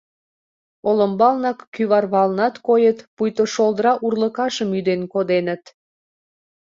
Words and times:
Олымбалнак 0.89 1.59
кӱварвалнат 1.73 2.55
койыт, 2.67 2.99
пуйто 3.15 3.43
шолдыра 3.53 3.93
урлыкашым 4.05 4.69
ӱден 4.79 5.01
коденыт. 5.13 5.63